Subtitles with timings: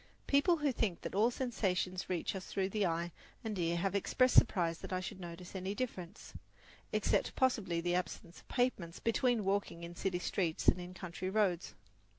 [0.25, 3.11] People who think that all sensations reach us through the eye
[3.43, 6.33] and the ear have expressed surprise that I should notice any difference,
[6.91, 11.75] except possibly the absence of pavements, between walking in city streets and in country roads.